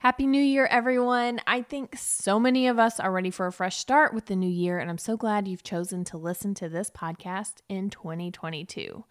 Happy 0.00 0.28
New 0.28 0.40
Year, 0.40 0.64
everyone. 0.66 1.40
I 1.44 1.62
think 1.62 1.96
so 1.98 2.38
many 2.38 2.68
of 2.68 2.78
us 2.78 3.00
are 3.00 3.10
ready 3.10 3.32
for 3.32 3.48
a 3.48 3.52
fresh 3.52 3.78
start 3.78 4.14
with 4.14 4.26
the 4.26 4.36
new 4.36 4.48
year, 4.48 4.78
and 4.78 4.88
I'm 4.88 4.96
so 4.96 5.16
glad 5.16 5.48
you've 5.48 5.64
chosen 5.64 6.04
to 6.04 6.16
listen 6.16 6.54
to 6.54 6.68
this 6.68 6.88
podcast 6.88 7.62
in 7.68 7.90
2022. 7.90 9.04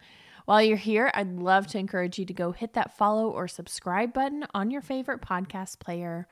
While 0.45 0.61
you're 0.61 0.77
here, 0.77 1.11
I'd 1.13 1.39
love 1.39 1.67
to 1.67 1.77
encourage 1.77 2.17
you 2.17 2.23
to 2.23 2.33
go 2.33 2.53
hit 2.53 2.71
that 2.75 2.95
follow 2.97 3.29
or 3.29 3.49
subscribe 3.49 4.13
button 4.13 4.45
on 4.53 4.71
your 4.71 4.79
favorite 4.81 5.19
podcast 5.19 5.79
player 5.79 6.25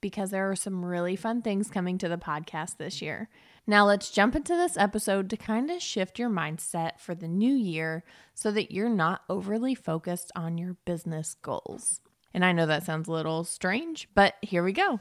because 0.00 0.32
there 0.32 0.50
are 0.50 0.56
some 0.56 0.84
really 0.84 1.14
fun 1.14 1.40
things 1.40 1.70
coming 1.70 1.96
to 1.98 2.08
the 2.08 2.18
podcast 2.18 2.78
this 2.78 3.00
year. 3.00 3.28
Now, 3.64 3.86
let's 3.86 4.10
jump 4.10 4.34
into 4.34 4.56
this 4.56 4.76
episode 4.76 5.30
to 5.30 5.36
kind 5.36 5.70
of 5.70 5.80
shift 5.80 6.18
your 6.18 6.30
mindset 6.30 6.98
for 6.98 7.14
the 7.14 7.28
new 7.28 7.54
year 7.54 8.02
so 8.34 8.50
that 8.50 8.72
you're 8.72 8.88
not 8.88 9.20
overly 9.28 9.76
focused 9.76 10.32
on 10.34 10.58
your 10.58 10.74
business 10.84 11.36
goals. 11.42 12.00
And 12.32 12.44
I 12.44 12.52
know 12.52 12.66
that 12.66 12.84
sounds 12.84 13.08
a 13.08 13.12
little 13.12 13.44
strange, 13.44 14.08
but 14.14 14.34
here 14.40 14.62
we 14.62 14.72
go. 14.72 15.00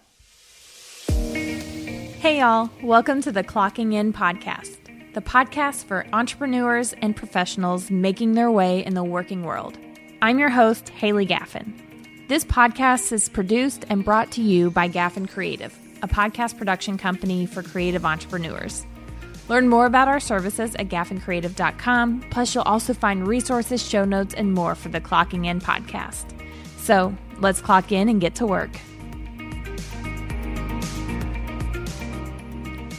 Hey, 2.20 2.40
y'all, 2.40 2.70
welcome 2.84 3.22
to 3.22 3.32
the 3.32 3.44
Clocking 3.44 3.94
In 3.94 4.12
podcast, 4.12 5.14
the 5.14 5.22
podcast 5.22 5.86
for 5.86 6.06
entrepreneurs 6.12 6.94
and 7.02 7.16
professionals 7.16 7.90
making 7.92 8.34
their 8.34 8.52
way 8.52 8.84
in 8.84 8.94
the 8.94 9.04
working 9.04 9.44
world. 9.44 9.78
I'm 10.22 10.40
your 10.40 10.50
host, 10.50 10.90
Haley 10.90 11.26
Gaffin. 11.26 12.28
This 12.28 12.44
podcast 12.44 13.12
is 13.12 13.30
produced 13.30 13.86
and 13.90 14.04
brought 14.04 14.32
to 14.32 14.42
you 14.42 14.70
by 14.70 14.90
Gaffin 14.90 15.30
Creative, 15.30 15.76
a 16.04 16.08
podcast 16.08 16.58
production 16.58 16.98
company 16.98 17.46
for 17.46 17.64
creative 17.64 18.06
entrepreneurs. 18.06 18.86
Learn 19.48 19.68
more 19.68 19.86
about 19.86 20.08
our 20.08 20.20
services 20.20 20.76
at 20.76 20.90
gaffincreative.com. 20.90 22.22
Plus, 22.30 22.54
you'll 22.54 22.64
also 22.66 22.94
find 22.94 23.28
resources, 23.28 23.82
show 23.82 24.06
notes, 24.06 24.36
and 24.36 24.54
more 24.54 24.76
for 24.76 24.90
the 24.90 25.02
Clocking 25.02 25.48
In 25.48 25.60
podcast. 25.60 26.26
So 26.78 27.16
let's 27.40 27.62
clock 27.62 27.92
in 27.92 28.10
and 28.10 28.22
get 28.22 28.36
to 28.36 28.46
work. 28.46 28.72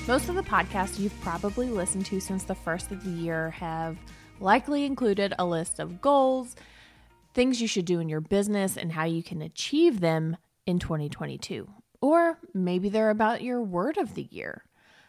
Most 0.06 0.28
of 0.28 0.34
the 0.34 0.42
podcasts 0.42 0.98
you've 0.98 1.18
probably 1.20 1.68
listened 1.68 2.06
to 2.06 2.20
since 2.20 2.44
the 2.44 2.54
first 2.54 2.90
of 2.90 3.04
the 3.04 3.10
year 3.10 3.50
have 3.50 3.96
likely 4.40 4.84
included 4.84 5.34
a 5.38 5.44
list 5.44 5.78
of 5.78 6.00
goals 6.00 6.56
things 7.34 7.60
you 7.60 7.68
should 7.68 7.84
do 7.84 8.00
in 8.00 8.08
your 8.08 8.20
business 8.20 8.76
and 8.76 8.92
how 8.92 9.04
you 9.04 9.22
can 9.22 9.42
achieve 9.42 10.00
them 10.00 10.36
in 10.66 10.78
2022. 10.78 11.68
Or 12.00 12.38
maybe 12.54 12.88
they're 12.88 13.10
about 13.10 13.42
your 13.42 13.62
word 13.62 13.98
of 13.98 14.14
the 14.14 14.28
year. 14.30 14.64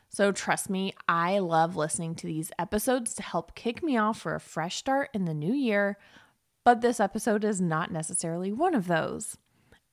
So, 0.09 0.33
trust 0.33 0.69
me, 0.69 0.93
I 1.07 1.39
love 1.39 1.77
listening 1.77 2.15
to 2.15 2.27
these 2.27 2.51
episodes 2.59 3.13
to 3.13 3.23
help 3.23 3.55
kick 3.55 3.81
me 3.81 3.97
off 3.97 4.19
for 4.19 4.35
a 4.35 4.41
fresh 4.41 4.75
start 4.75 5.09
in 5.13 5.23
the 5.23 5.33
new 5.33 5.53
year. 5.53 5.97
But 6.63 6.81
this 6.81 6.99
episode 6.99 7.43
is 7.43 7.59
not 7.59 7.91
necessarily 7.91 8.51
one 8.51 8.75
of 8.75 8.87
those. 8.87 9.37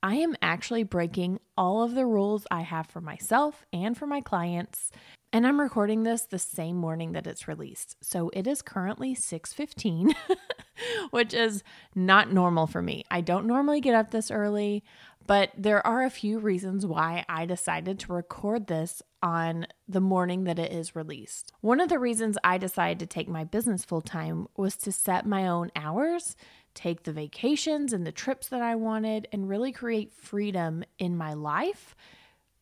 I 0.03 0.17
am 0.17 0.37
actually 0.43 0.83
breaking 0.85 1.41
all 1.57 1.83
of 1.83 1.95
the 1.95 2.07
rules 2.07 2.47
I 2.51 2.61
have 2.61 2.87
for 2.87 3.01
myself 3.01 3.65
and 3.73 3.97
for 3.97 4.07
my 4.07 4.21
clients, 4.21 4.93
and 5.33 5.47
I'm 5.47 5.61
recording 5.61 6.03
this 6.03 6.23
the 6.23 6.39
same 6.39 6.77
morning 6.77 7.13
that 7.13 7.27
it's 7.27 7.49
released. 7.49 7.97
So 8.01 8.31
it 8.33 8.47
is 8.47 8.63
currently 8.63 9.15
6:15, 9.15 10.15
which 11.11 11.35
is 11.35 11.63
not 11.95 12.33
normal 12.33 12.67
for 12.67 12.81
me. 12.81 13.05
I 13.11 13.23
don't 13.23 13.47
normally 13.47 13.81
get 13.81 13.95
up 13.95 14.11
this 14.11 14.31
early, 14.31 14.85
but 15.27 15.51
there 15.59 15.87
are 15.87 16.05
a 16.05 16.11
few 16.11 16.39
reasons 16.39 16.87
why 16.87 17.25
I 17.29 17.45
decided 17.45 17.99
to 18.01 18.15
record 18.15 18.67
this 18.67 19.03
on 19.23 19.67
the 19.87 20.01
morning 20.01 20.45
that 20.45 20.59
it 20.59 20.73
is 20.73 20.97
released. 20.97 21.53
One 21.61 21.81
of 21.81 21.91
the 21.91 21.99
reasons 21.99 22.39
I 22.43 22.57
decided 22.57 22.99
to 23.01 23.07
take 23.07 23.29
my 23.29 23.45
business 23.45 23.85
full 23.85 24.01
time 24.01 24.47
was 24.57 24.77
to 24.79 24.93
set 24.93 25.27
my 25.27 25.47
own 25.47 25.71
hours, 25.77 26.37
take 26.79 27.03
the 27.03 27.13
vacations 27.13 27.93
and 27.93 28.07
the 28.07 28.13
trips 28.13 28.49
that 28.49 28.63
I 28.63 28.77
wanted, 28.77 29.27
and 29.33 29.49
really 29.49 29.73
create 29.73 30.13
freedom 30.13 30.85
in 30.99 31.17
my 31.17 31.35
life 31.35 31.97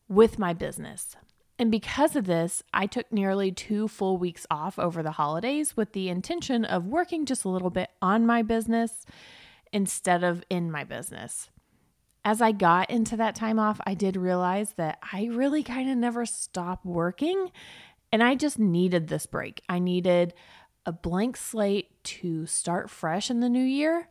with 0.09 0.39
my 0.39 0.53
business. 0.53 1.15
And 1.59 1.69
because 1.69 2.15
of 2.15 2.25
this, 2.25 2.63
I 2.73 2.87
took 2.87 3.11
nearly 3.11 3.51
two 3.51 3.87
full 3.87 4.17
weeks 4.17 4.47
off 4.49 4.79
over 4.79 5.03
the 5.03 5.11
holidays 5.11 5.77
with 5.77 5.93
the 5.93 6.09
intention 6.09 6.65
of 6.65 6.85
working 6.85 7.25
just 7.25 7.45
a 7.45 7.49
little 7.49 7.69
bit 7.69 7.89
on 8.01 8.25
my 8.25 8.41
business 8.41 9.05
instead 9.71 10.23
of 10.23 10.43
in 10.49 10.71
my 10.71 10.83
business. 10.83 11.49
As 12.25 12.41
I 12.41 12.51
got 12.51 12.89
into 12.89 13.15
that 13.17 13.35
time 13.35 13.59
off, 13.59 13.79
I 13.85 13.93
did 13.93 14.17
realize 14.17 14.73
that 14.73 14.97
I 15.13 15.29
really 15.31 15.63
kind 15.63 15.89
of 15.89 15.97
never 15.97 16.25
stopped 16.25 16.85
working 16.85 17.51
and 18.11 18.23
I 18.23 18.35
just 18.35 18.57
needed 18.57 19.07
this 19.07 19.25
break. 19.25 19.61
I 19.67 19.79
needed 19.79 20.33
a 20.87 20.91
blank 20.91 21.37
slate 21.37 22.03
to 22.03 22.47
start 22.47 22.89
fresh 22.89 23.29
in 23.29 23.41
the 23.41 23.49
new 23.49 23.63
year 23.63 24.07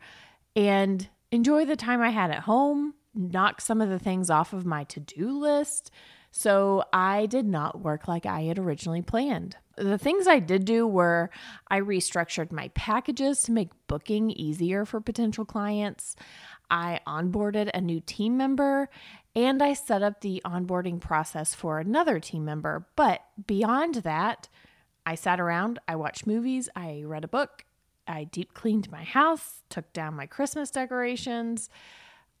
and 0.55 1.09
enjoy 1.31 1.65
the 1.65 1.75
time 1.75 2.01
I 2.01 2.11
had 2.11 2.31
at 2.31 2.43
home, 2.43 2.93
knock 3.13 3.59
some 3.59 3.81
of 3.81 3.89
the 3.89 3.99
things 3.99 4.29
off 4.29 4.53
of 4.53 4.65
my 4.65 4.85
to 4.85 5.01
do 5.01 5.37
list 5.37 5.91
so 6.31 6.83
I 6.93 7.25
did 7.25 7.47
not 7.47 7.81
work 7.81 8.07
like 8.07 8.27
I 8.27 8.41
had 8.43 8.59
originally 8.59 9.01
planned. 9.01 9.55
The 9.75 9.97
things 9.97 10.27
I 10.27 10.37
did 10.39 10.65
do 10.65 10.85
were 10.85 11.31
I 11.67 11.79
restructured 11.79 12.51
my 12.51 12.67
packages 12.69 13.41
to 13.43 13.51
make 13.51 13.69
booking 13.87 14.29
easier 14.31 14.85
for 14.85 15.01
potential 15.01 15.45
clients. 15.45 16.15
I 16.69 16.99
onboarded 17.07 17.71
a 17.73 17.81
new 17.81 18.01
team 18.01 18.37
member 18.37 18.89
and 19.35 19.63
I 19.63 19.73
set 19.73 20.03
up 20.03 20.21
the 20.21 20.41
onboarding 20.45 20.99
process 20.99 21.55
for 21.55 21.79
another 21.79 22.19
team 22.19 22.45
member. 22.45 22.87
But 22.95 23.21
beyond 23.45 23.95
that, 23.95 24.47
I 25.07 25.15
sat 25.15 25.39
around, 25.39 25.79
I 25.87 25.95
watched 25.95 26.27
movies, 26.27 26.67
I 26.75 27.03
read 27.05 27.23
a 27.23 27.29
book, 27.29 27.63
I 28.09 28.25
deep 28.25 28.53
cleaned 28.53 28.91
my 28.91 29.05
house, 29.05 29.63
took 29.69 29.93
down 29.93 30.15
my 30.15 30.25
Christmas 30.25 30.69
decorations. 30.69 31.69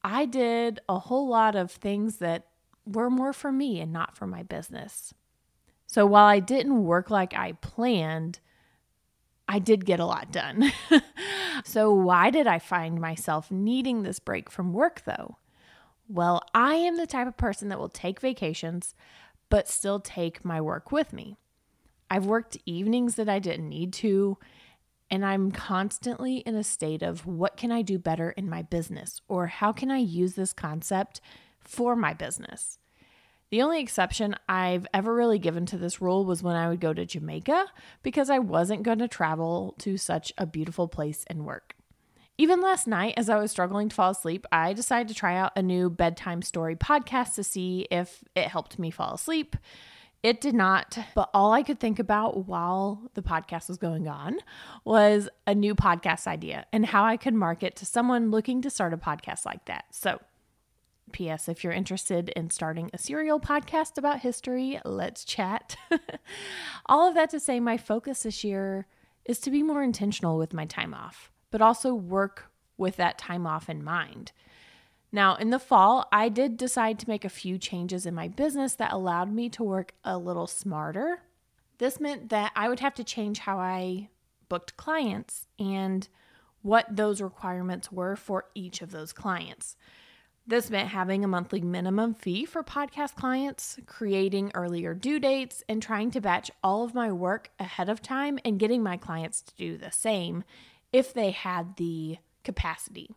I 0.03 0.25
did 0.25 0.81
a 0.89 0.99
whole 0.99 1.29
lot 1.29 1.55
of 1.55 1.71
things 1.71 2.17
that 2.17 2.47
were 2.85 3.09
more 3.09 3.31
for 3.31 3.53
me 3.53 3.79
and 3.79 3.93
not 3.93 4.17
for 4.17 4.27
my 4.27 4.43
business. 4.43 5.13
So 5.85 6.05
while 6.05 6.25
I 6.25 6.41
didn't 6.41 6.83
work 6.83 7.09
like 7.09 7.33
I 7.33 7.53
planned, 7.53 8.41
I 9.47 9.59
did 9.59 9.85
get 9.85 10.01
a 10.01 10.05
lot 10.05 10.29
done. 10.33 10.73
so, 11.63 11.93
why 11.93 12.29
did 12.31 12.47
I 12.47 12.59
find 12.59 12.99
myself 12.99 13.49
needing 13.49 14.03
this 14.03 14.19
break 14.19 14.51
from 14.51 14.73
work 14.73 15.03
though? 15.05 15.37
Well, 16.09 16.41
I 16.53 16.73
am 16.73 16.97
the 16.97 17.07
type 17.07 17.29
of 17.29 17.37
person 17.37 17.69
that 17.69 17.79
will 17.79 17.87
take 17.87 18.19
vacations, 18.19 18.93
but 19.49 19.69
still 19.69 20.01
take 20.01 20.43
my 20.43 20.59
work 20.59 20.91
with 20.91 21.13
me. 21.13 21.37
I've 22.09 22.25
worked 22.25 22.57
evenings 22.65 23.15
that 23.15 23.29
I 23.29 23.39
didn't 23.39 23.69
need 23.69 23.93
to, 23.93 24.37
and 25.09 25.25
I'm 25.25 25.51
constantly 25.51 26.37
in 26.37 26.55
a 26.55 26.63
state 26.63 27.01
of 27.01 27.25
what 27.25 27.57
can 27.57 27.71
I 27.71 27.81
do 27.81 27.97
better 27.97 28.31
in 28.31 28.49
my 28.49 28.61
business 28.61 29.21
or 29.27 29.47
how 29.47 29.71
can 29.71 29.91
I 29.91 29.97
use 29.97 30.33
this 30.33 30.53
concept 30.53 31.21
for 31.59 31.95
my 31.95 32.13
business. 32.13 32.79
The 33.49 33.61
only 33.61 33.79
exception 33.79 34.35
I've 34.49 34.87
ever 34.93 35.13
really 35.13 35.39
given 35.39 35.65
to 35.67 35.77
this 35.77 36.01
rule 36.01 36.25
was 36.25 36.43
when 36.43 36.57
I 36.57 36.67
would 36.67 36.81
go 36.81 36.93
to 36.93 37.05
Jamaica 37.05 37.67
because 38.03 38.29
I 38.29 38.39
wasn't 38.39 38.83
going 38.83 38.99
to 38.99 39.07
travel 39.07 39.73
to 39.79 39.95
such 39.95 40.33
a 40.37 40.45
beautiful 40.45 40.89
place 40.89 41.23
and 41.27 41.45
work. 41.45 41.73
Even 42.37 42.61
last 42.61 42.87
night, 42.87 43.13
as 43.17 43.29
I 43.29 43.37
was 43.37 43.49
struggling 43.49 43.89
to 43.89 43.95
fall 43.95 44.11
asleep, 44.11 44.45
I 44.51 44.73
decided 44.73 45.07
to 45.07 45.15
try 45.15 45.37
out 45.37 45.53
a 45.55 45.61
new 45.61 45.89
bedtime 45.89 46.41
story 46.41 46.75
podcast 46.75 47.35
to 47.35 47.43
see 47.43 47.87
if 47.89 48.23
it 48.35 48.49
helped 48.49 48.77
me 48.77 48.91
fall 48.91 49.13
asleep. 49.15 49.55
It 50.23 50.41
did 50.41 50.55
not, 50.55 50.97
but 51.15 51.29
all 51.33 51.53
I 51.53 51.63
could 51.63 51.79
think 51.79 51.99
about 51.99 52.47
while 52.47 53.09
the 53.13 53.21
podcast 53.21 53.69
was 53.69 53.77
going 53.77 54.07
on 54.07 54.39
was 54.83 55.29
a 55.45 55.53
new 55.53 55.75
podcast 55.75 56.27
idea 56.27 56.65
and 56.73 56.85
how 56.85 57.03
I 57.03 57.17
could 57.17 57.33
market 57.33 57.75
to 57.77 57.85
someone 57.85 58.31
looking 58.31 58.61
to 58.63 58.69
start 58.69 58.93
a 58.93 58.97
podcast 58.97 59.45
like 59.45 59.65
that. 59.65 59.85
So 59.91 60.19
P.S. 61.11 61.47
If 61.47 61.63
you're 61.63 61.73
interested 61.73 62.29
in 62.29 62.49
starting 62.49 62.89
a 62.93 62.97
serial 62.97 63.39
podcast 63.39 63.97
about 63.97 64.19
history, 64.19 64.79
let's 64.83 65.23
chat. 65.23 65.77
All 66.87 67.07
of 67.07 67.15
that 67.15 67.29
to 67.29 67.39
say, 67.39 67.59
my 67.59 67.77
focus 67.77 68.23
this 68.23 68.43
year 68.43 68.87
is 69.25 69.39
to 69.39 69.51
be 69.51 69.63
more 69.63 69.83
intentional 69.83 70.37
with 70.37 70.53
my 70.53 70.65
time 70.65 70.93
off, 70.93 71.31
but 71.51 71.61
also 71.61 71.93
work 71.93 72.51
with 72.77 72.97
that 72.97 73.17
time 73.17 73.47
off 73.47 73.69
in 73.69 73.83
mind. 73.83 74.31
Now, 75.11 75.35
in 75.35 75.51
the 75.51 75.59
fall, 75.59 76.07
I 76.11 76.29
did 76.29 76.57
decide 76.57 76.99
to 76.99 77.09
make 77.09 77.23
a 77.23 77.29
few 77.29 77.57
changes 77.57 78.05
in 78.05 78.13
my 78.13 78.27
business 78.27 78.75
that 78.75 78.91
allowed 78.91 79.31
me 79.31 79.49
to 79.49 79.63
work 79.63 79.93
a 80.03 80.17
little 80.17 80.47
smarter. 80.47 81.21
This 81.77 81.99
meant 81.99 82.29
that 82.29 82.51
I 82.55 82.67
would 82.69 82.81
have 82.81 82.95
to 82.95 83.03
change 83.03 83.39
how 83.39 83.57
I 83.57 84.09
booked 84.49 84.77
clients 84.77 85.47
and 85.59 86.07
what 86.61 86.95
those 86.95 87.21
requirements 87.21 87.91
were 87.91 88.15
for 88.15 88.45
each 88.53 88.81
of 88.81 88.91
those 88.91 89.13
clients. 89.13 89.77
This 90.45 90.69
meant 90.69 90.89
having 90.89 91.23
a 91.23 91.27
monthly 91.27 91.61
minimum 91.61 92.13
fee 92.13 92.45
for 92.45 92.63
podcast 92.63 93.15
clients, 93.15 93.77
creating 93.85 94.51
earlier 94.53 94.93
due 94.93 95.19
dates, 95.19 95.61
and 95.67 95.81
trying 95.81 96.09
to 96.11 96.21
batch 96.21 96.49
all 96.63 96.83
of 96.83 96.95
my 96.95 97.11
work 97.11 97.51
ahead 97.59 97.89
of 97.89 98.01
time 98.01 98.39
and 98.45 98.59
getting 98.59 98.81
my 98.81 98.95
clients 98.95 99.41
to 99.41 99.55
do 99.55 99.77
the 99.77 99.91
same 99.91 100.43
if 100.93 101.13
they 101.13 101.31
had 101.31 101.75
the 101.75 102.17
capacity. 102.45 103.09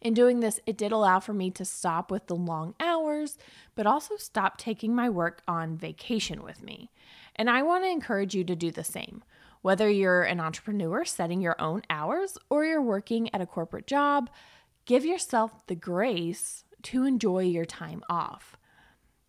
In 0.00 0.14
doing 0.14 0.40
this, 0.40 0.60
it 0.66 0.76
did 0.76 0.92
allow 0.92 1.20
for 1.20 1.32
me 1.32 1.50
to 1.52 1.64
stop 1.64 2.10
with 2.10 2.26
the 2.26 2.36
long 2.36 2.74
hours, 2.80 3.38
but 3.74 3.86
also 3.86 4.16
stop 4.16 4.58
taking 4.58 4.94
my 4.94 5.08
work 5.08 5.42
on 5.48 5.76
vacation 5.76 6.42
with 6.42 6.62
me. 6.62 6.90
And 7.34 7.50
I 7.50 7.62
want 7.62 7.84
to 7.84 7.90
encourage 7.90 8.34
you 8.34 8.44
to 8.44 8.56
do 8.56 8.70
the 8.70 8.84
same. 8.84 9.22
Whether 9.62 9.90
you're 9.90 10.22
an 10.22 10.38
entrepreneur 10.38 11.04
setting 11.04 11.40
your 11.40 11.60
own 11.60 11.82
hours 11.90 12.38
or 12.48 12.64
you're 12.64 12.82
working 12.82 13.34
at 13.34 13.40
a 13.40 13.46
corporate 13.46 13.86
job, 13.86 14.30
give 14.84 15.04
yourself 15.04 15.66
the 15.66 15.74
grace 15.74 16.64
to 16.84 17.04
enjoy 17.04 17.40
your 17.40 17.64
time 17.64 18.02
off. 18.08 18.56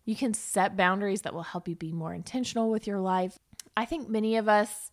You 0.04 0.14
can 0.14 0.32
set 0.32 0.76
boundaries 0.76 1.22
that 1.22 1.34
will 1.34 1.42
help 1.42 1.66
you 1.68 1.74
be 1.74 1.92
more 1.92 2.14
intentional 2.14 2.70
with 2.70 2.86
your 2.86 3.00
life. 3.00 3.38
I 3.76 3.84
think 3.84 4.08
many 4.08 4.36
of 4.36 4.48
us 4.48 4.90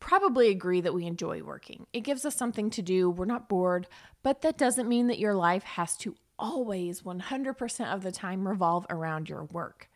probably 0.00 0.48
agree 0.48 0.80
that 0.80 0.94
we 0.94 1.06
enjoy 1.06 1.42
working. 1.42 1.86
It 1.92 2.00
gives 2.00 2.24
us 2.24 2.36
something 2.36 2.70
to 2.70 2.82
do, 2.82 3.10
we're 3.10 3.24
not 3.24 3.48
bored, 3.48 3.88
but 4.22 4.42
that 4.42 4.58
doesn't 4.58 4.88
mean 4.88 5.08
that 5.08 5.18
your 5.18 5.34
life 5.34 5.64
has 5.64 5.96
to 5.98 6.14
always 6.38 7.02
100% 7.02 7.92
of 7.92 8.02
the 8.02 8.12
time 8.12 8.46
revolve 8.46 8.86
around 8.90 9.28
your 9.28 9.44
work. 9.44 9.88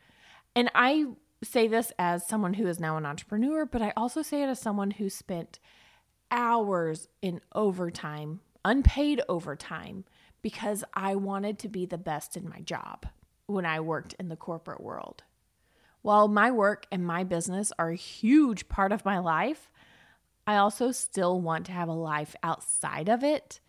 And 0.57 0.71
I 0.75 1.07
say 1.45 1.69
this 1.69 1.93
as 1.99 2.27
someone 2.27 2.55
who 2.55 2.67
is 2.67 2.81
now 2.81 2.97
an 2.97 3.07
entrepreneur, 3.07 3.65
but 3.67 3.83
I 3.83 3.93
also 3.97 4.23
say 4.23 4.43
it 4.43 4.49
as 4.49 4.61
someone 4.61 4.93
who 4.93 5.09
spent 5.09 5.59
hours 6.31 7.09
in 7.21 7.41
overtime, 7.55 8.41
unpaid 8.65 9.21
overtime, 9.29 10.05
because 10.41 10.83
I 10.95 11.15
wanted 11.15 11.59
to 11.61 11.69
be 11.69 11.87
the 11.87 11.99
best 11.99 12.37
in 12.37 12.49
my 12.49 12.61
job 12.61 13.07
when 13.47 13.67
I 13.67 13.81
worked 13.81 14.15
in 14.19 14.29
the 14.29 14.37
corporate 14.37 14.81
world. 14.81 15.23
While 16.03 16.27
my 16.27 16.51
work 16.51 16.87
and 16.91 17.07
my 17.07 17.23
business 17.23 17.73
are 17.79 17.91
a 17.91 17.97
huge 17.97 18.69
part 18.69 18.91
of 18.91 19.05
my 19.05 19.19
life, 19.19 19.71
I 20.47 20.57
also 20.57 20.91
still 20.93 21.41
want 21.41 21.67
to 21.67 21.73
have 21.73 21.89
a 21.89 21.93
life 21.93 22.35
outside 22.43 23.09
of 23.09 23.23
it. 23.23 23.61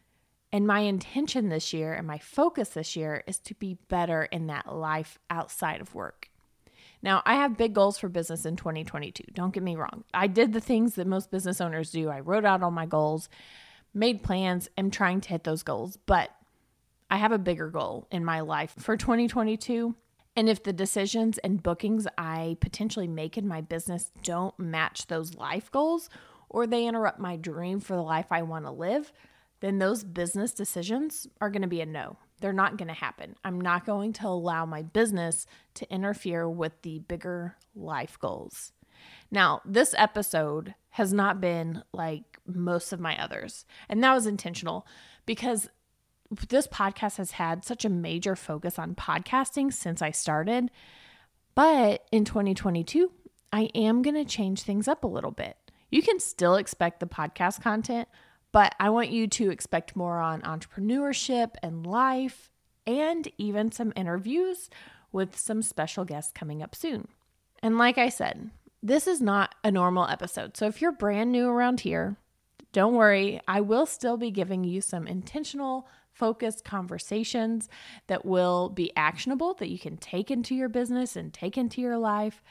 And 0.52 0.68
my 0.68 0.82
intention 0.82 1.50
this 1.50 1.74
year 1.74 1.94
and 1.94 2.06
my 2.06 2.20
focus 2.20 2.70
this 2.70 2.96
year 2.96 3.24
is 3.26 3.40
to 3.40 3.56
be 3.56 3.78
better 3.88 4.24
in 4.24 4.48
that 4.48 4.74
life 4.74 5.18
outside 5.30 5.82
of 5.82 5.96
work. 5.96 6.30
Now, 7.02 7.22
I 7.26 7.36
have 7.36 7.58
big 7.58 7.74
goals 7.74 7.98
for 7.98 8.08
business 8.08 8.46
in 8.46 8.56
2022. 8.56 9.24
Don't 9.34 9.54
get 9.54 9.62
me 9.62 9.76
wrong. 9.76 10.04
I 10.14 10.28
did 10.28 10.54
the 10.54 10.62
things 10.62 10.96
that 10.96 11.08
most 11.08 11.32
business 11.32 11.60
owners 11.60 11.92
do. 11.92 12.10
I 12.10 12.22
wrote 12.22 12.46
out 12.46 12.64
all 12.64 12.72
my 12.72 12.86
goals, 12.86 13.30
made 13.94 14.24
plans, 14.24 14.70
am 14.78 14.90
trying 14.90 15.22
to 15.22 15.30
hit 15.30 15.44
those 15.44 15.64
goals. 15.64 15.98
But 16.06 16.30
I 17.10 17.18
have 17.18 17.32
a 17.32 17.38
bigger 17.38 17.70
goal 17.70 18.08
in 18.10 18.24
my 18.24 18.40
life 18.40 18.74
for 18.78 18.96
2022. 18.96 19.96
And 20.36 20.50
if 20.50 20.64
the 20.64 20.74
decisions 20.74 21.38
and 21.40 21.62
bookings 21.62 22.08
I 22.18 22.58
potentially 22.60 23.08
make 23.08 23.38
in 23.38 23.48
my 23.48 23.62
business 23.62 24.12
don't 24.24 24.58
match 24.58 25.08
those 25.08 25.36
life 25.36 25.72
goals 25.72 26.10
or 26.54 26.66
they 26.66 26.86
interrupt 26.86 27.20
my 27.20 27.36
dream 27.36 27.82
for 27.82 27.96
the 27.96 28.02
life 28.02 28.28
I 28.32 28.44
want 28.44 28.66
to 28.66 28.72
live, 28.72 29.12
then 29.60 29.80
those 29.80 30.04
business 30.04 30.54
decisions 30.54 31.28
are 31.42 31.50
going 31.50 31.62
to 31.64 31.68
be 31.68 31.82
a 31.82 31.86
no. 31.86 32.18
They're 32.40 32.54
not 32.54 32.78
going 32.78 32.90
to 32.90 32.94
happen. 32.94 33.36
I'm 33.44 33.60
not 33.60 33.86
going 33.86 34.14
to 34.14 34.28
allow 34.28 34.66
my 34.66 34.84
business 34.84 35.46
to 35.76 35.92
interfere 35.92 36.50
with 36.50 36.82
the 36.84 37.00
bigger 37.00 37.56
life 37.76 38.18
goals. 38.20 38.72
Now, 39.32 39.62
this 39.66 39.96
episode 39.98 40.76
has 40.92 41.12
not 41.12 41.42
been 41.42 41.84
like 41.92 42.40
most 42.46 42.94
of 42.94 43.00
my 43.00 43.22
others, 43.22 43.66
and 43.90 44.04
that 44.04 44.14
was 44.14 44.28
intentional 44.28 44.86
because 45.26 45.70
this 46.50 46.68
podcast 46.68 47.18
has 47.18 47.32
had 47.32 47.66
such 47.66 47.86
a 47.86 47.90
major 47.90 48.36
focus 48.36 48.78
on 48.78 48.96
podcasting 48.96 49.72
since 49.74 50.02
I 50.02 50.12
started. 50.12 50.70
But 51.56 52.06
in 52.12 52.26
2022, 52.26 53.12
I 53.52 53.70
am 53.76 54.02
going 54.02 54.16
to 54.16 54.26
change 54.26 54.64
things 54.64 54.88
up 54.88 55.04
a 55.04 55.08
little 55.08 55.32
bit. 55.32 55.63
You 55.94 56.02
can 56.02 56.20
still 56.20 56.56
expect 56.56 57.00
the 57.00 57.06
podcast 57.06 57.62
content, 57.62 58.08
but 58.52 58.74
I 58.80 58.90
want 58.90 59.12
you 59.12 59.28
to 59.28 59.52
expect 59.52 59.96
more 59.96 60.18
on 60.18 60.42
entrepreneurship 60.42 61.52
and 61.62 61.86
life, 61.86 62.50
and 62.88 63.28
even 63.38 63.72
some 63.72 63.94
interviews 63.96 64.72
with 65.12 65.38
some 65.38 65.62
special 65.62 66.04
guests 66.04 66.32
coming 66.34 66.64
up 66.64 66.74
soon. 66.74 67.10
And 67.62 67.78
like 67.78 68.00
I 68.00 68.10
said, 68.10 68.50
this 68.82 69.06
is 69.06 69.22
not 69.22 69.54
a 69.64 69.70
normal 69.70 70.08
episode. 70.08 70.58
So 70.58 70.66
if 70.66 70.82
you're 70.82 70.92
brand 70.92 71.32
new 71.32 71.48
around 71.48 71.82
here, 71.82 72.18
don't 72.72 72.96
worry, 72.96 73.40
I 73.48 73.62
will 73.62 73.86
still 73.86 74.18
be 74.18 74.32
giving 74.32 74.64
you 74.64 74.82
some 74.82 75.06
intentional, 75.06 75.88
focused 76.12 76.66
conversations 76.66 77.70
that 78.08 78.26
will 78.26 78.70
be 78.70 78.92
actionable 78.96 79.54
that 79.60 79.70
you 79.70 79.78
can 79.78 79.98
take 79.98 80.32
into 80.32 80.56
your 80.56 80.70
business 80.70 81.16
and 81.16 81.32
take 81.32 81.56
into 81.56 81.82
your 81.82 82.00
life. 82.00 82.42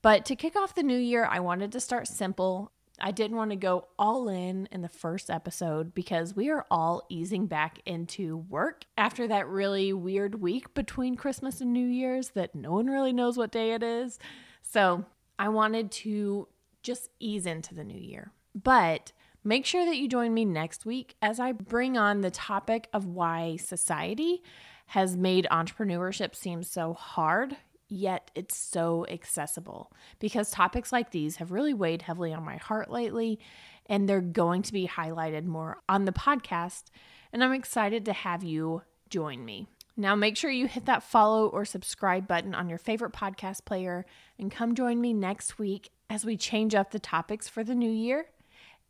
But 0.00 0.24
to 0.24 0.36
kick 0.36 0.56
off 0.56 0.74
the 0.74 0.82
new 0.82 0.96
year, 0.96 1.26
I 1.30 1.40
wanted 1.40 1.70
to 1.72 1.80
start 1.80 2.08
simple 2.08 2.72
I 3.00 3.10
didn't 3.10 3.36
want 3.36 3.50
to 3.50 3.56
go 3.56 3.88
all 3.98 4.28
in 4.28 4.68
in 4.72 4.82
the 4.82 4.88
first 4.88 5.30
episode 5.30 5.94
because 5.94 6.34
we 6.34 6.50
are 6.50 6.66
all 6.70 7.02
easing 7.08 7.46
back 7.46 7.80
into 7.86 8.36
work 8.36 8.84
after 8.96 9.28
that 9.28 9.48
really 9.48 9.92
weird 9.92 10.40
week 10.40 10.74
between 10.74 11.16
Christmas 11.16 11.60
and 11.60 11.72
New 11.72 11.86
Year's 11.86 12.30
that 12.30 12.54
no 12.54 12.72
one 12.72 12.86
really 12.86 13.12
knows 13.12 13.36
what 13.36 13.52
day 13.52 13.72
it 13.72 13.82
is. 13.82 14.18
So 14.62 15.04
I 15.38 15.48
wanted 15.48 15.90
to 15.92 16.48
just 16.82 17.10
ease 17.20 17.46
into 17.46 17.74
the 17.74 17.84
new 17.84 17.98
year. 17.98 18.32
But 18.54 19.12
make 19.44 19.64
sure 19.64 19.84
that 19.84 19.96
you 19.96 20.08
join 20.08 20.34
me 20.34 20.44
next 20.44 20.84
week 20.84 21.14
as 21.22 21.38
I 21.38 21.52
bring 21.52 21.96
on 21.96 22.20
the 22.20 22.30
topic 22.30 22.88
of 22.92 23.06
why 23.06 23.56
society 23.56 24.42
has 24.86 25.16
made 25.16 25.46
entrepreneurship 25.50 26.34
seem 26.34 26.62
so 26.62 26.94
hard 26.94 27.56
yet 27.88 28.30
it's 28.34 28.56
so 28.56 29.06
accessible 29.08 29.92
because 30.18 30.50
topics 30.50 30.92
like 30.92 31.10
these 31.10 31.36
have 31.36 31.52
really 31.52 31.74
weighed 31.74 32.02
heavily 32.02 32.32
on 32.32 32.44
my 32.44 32.56
heart 32.56 32.90
lately 32.90 33.38
and 33.86 34.08
they're 34.08 34.20
going 34.20 34.62
to 34.62 34.72
be 34.72 34.86
highlighted 34.86 35.44
more 35.44 35.78
on 35.88 36.04
the 36.04 36.12
podcast. 36.12 36.84
And 37.32 37.42
I'm 37.42 37.52
excited 37.52 38.04
to 38.04 38.12
have 38.12 38.44
you 38.44 38.82
join 39.08 39.44
me. 39.44 39.66
Now, 39.96 40.14
make 40.14 40.36
sure 40.36 40.50
you 40.50 40.68
hit 40.68 40.86
that 40.86 41.02
follow 41.02 41.48
or 41.48 41.64
subscribe 41.64 42.28
button 42.28 42.54
on 42.54 42.68
your 42.68 42.78
favorite 42.78 43.12
podcast 43.12 43.64
player 43.64 44.06
and 44.38 44.50
come 44.50 44.74
join 44.74 45.00
me 45.00 45.12
next 45.12 45.58
week 45.58 45.90
as 46.08 46.24
we 46.24 46.36
change 46.36 46.74
up 46.74 46.92
the 46.92 47.00
topics 47.00 47.48
for 47.48 47.64
the 47.64 47.74
new 47.74 47.90
year 47.90 48.26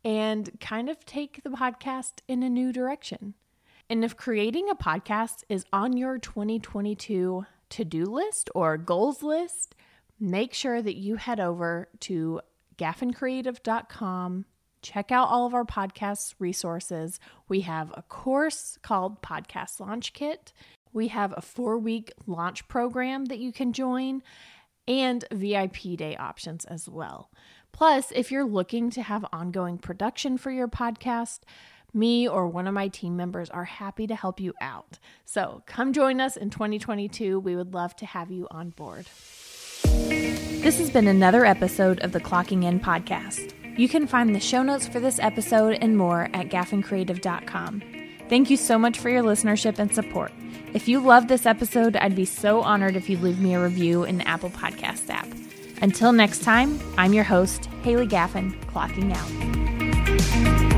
and 0.05 0.59
kind 0.59 0.87
of 0.89 1.05
take 1.05 1.41
the 1.43 1.49
podcast 1.49 2.21
in 2.27 2.43
a 2.43 2.49
new 2.49 2.71
direction. 2.71 3.33
And 3.89 4.05
if 4.05 4.15
creating 4.15 4.69
a 4.69 4.75
podcast 4.75 5.43
is 5.49 5.65
on 5.73 5.97
your 5.97 6.19
2022 6.19 7.45
to 7.69 7.85
do 7.85 8.05
list 8.05 8.49
or 8.55 8.77
goals 8.77 9.23
list, 9.23 9.75
make 10.19 10.53
sure 10.53 10.81
that 10.81 10.97
you 10.97 11.15
head 11.15 11.39
over 11.39 11.89
to 12.01 12.41
gaffincreative.com. 12.77 14.45
Check 14.81 15.11
out 15.11 15.27
all 15.27 15.45
of 15.45 15.53
our 15.53 15.65
podcast 15.65 16.35
resources. 16.39 17.19
We 17.47 17.61
have 17.61 17.91
a 17.95 18.01
course 18.03 18.77
called 18.81 19.21
Podcast 19.21 19.79
Launch 19.79 20.13
Kit. 20.13 20.53
We 20.93 21.09
have 21.09 21.33
a 21.35 21.41
four 21.41 21.77
week 21.77 22.11
launch 22.25 22.67
program 22.67 23.25
that 23.25 23.39
you 23.39 23.51
can 23.51 23.73
join 23.73 24.23
and 24.87 25.23
VIP 25.31 25.97
day 25.97 26.15
options 26.15 26.65
as 26.65 26.89
well. 26.89 27.29
Plus, 27.71 28.11
if 28.15 28.31
you're 28.31 28.45
looking 28.45 28.89
to 28.91 29.03
have 29.03 29.25
ongoing 29.31 29.77
production 29.77 30.37
for 30.37 30.49
your 30.49 30.67
podcast, 30.67 31.41
me 31.93 32.27
or 32.27 32.47
one 32.47 32.67
of 32.67 32.73
my 32.73 32.87
team 32.87 33.15
members 33.15 33.49
are 33.49 33.65
happy 33.65 34.07
to 34.07 34.15
help 34.15 34.39
you 34.39 34.53
out. 34.61 34.99
So 35.25 35.63
come 35.65 35.93
join 35.93 36.21
us 36.21 36.37
in 36.37 36.49
2022. 36.49 37.39
We 37.39 37.55
would 37.55 37.73
love 37.73 37.95
to 37.97 38.05
have 38.05 38.31
you 38.31 38.47
on 38.51 38.69
board. 38.71 39.07
This 39.83 40.77
has 40.77 40.89
been 40.89 41.07
another 41.07 41.45
episode 41.45 41.99
of 42.01 42.11
the 42.11 42.19
Clocking 42.19 42.65
In 42.65 42.79
podcast. 42.79 43.53
You 43.79 43.87
can 43.87 44.07
find 44.07 44.35
the 44.35 44.39
show 44.41 44.61
notes 44.61 44.87
for 44.87 44.99
this 44.99 45.19
episode 45.19 45.77
and 45.81 45.97
more 45.97 46.29
at 46.33 46.49
gaffincreative.com. 46.49 47.81
Thank 48.27 48.49
you 48.49 48.57
so 48.57 48.77
much 48.77 48.99
for 48.99 49.09
your 49.09 49.23
listenership 49.23 49.79
and 49.79 49.93
support. 49.93 50.31
If 50.73 50.87
you 50.87 50.99
love 50.99 51.27
this 51.27 51.45
episode, 51.45 51.95
I'd 51.95 52.15
be 52.15 52.25
so 52.25 52.61
honored 52.61 52.95
if 52.95 53.09
you'd 53.09 53.21
leave 53.21 53.39
me 53.39 53.55
a 53.55 53.63
review 53.63 54.03
in 54.03 54.17
the 54.17 54.27
Apple 54.27 54.51
Podcast 54.51 55.09
app. 55.09 55.27
Until 55.81 56.11
next 56.11 56.43
time, 56.43 56.79
I'm 56.97 57.13
your 57.13 57.23
host, 57.23 57.65
Haley 57.83 58.07
Gaffin, 58.07 58.53
clocking 58.65 59.15
out. 59.15 60.68